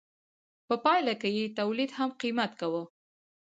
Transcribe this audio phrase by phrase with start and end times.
[0.67, 2.83] په پایله کې یې تولید هم قیمت کاوه.